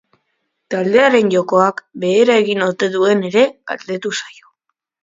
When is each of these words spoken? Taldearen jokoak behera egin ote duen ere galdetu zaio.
Taldearen 0.73 1.29
jokoak 1.35 1.83
behera 2.07 2.41
egin 2.45 2.67
ote 2.71 2.93
duen 2.99 3.25
ere 3.31 3.47
galdetu 3.73 4.17
zaio. 4.23 4.55